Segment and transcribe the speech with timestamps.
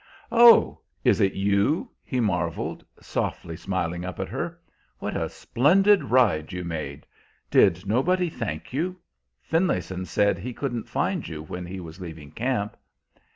[0.31, 4.59] "Oh, is it you?" he marveled, softly smiling up at her.
[4.97, 7.05] "What a splendid ride you made!
[7.51, 8.95] Did nobody thank you?
[9.43, 12.77] Finlayson said he couldn't find you when he was leaving camp."